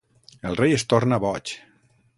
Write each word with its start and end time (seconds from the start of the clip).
El 0.51 0.57
rei 0.61 0.73
es 0.79 0.87
torna 0.95 1.21
boig. 1.27 1.57